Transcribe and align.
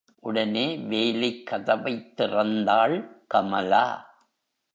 உடனே 0.19 0.77
வேலிக் 0.77 1.43
கதவைத் 1.43 2.21
திறந்தாள், 2.21 3.07
கமலா. 3.27 4.05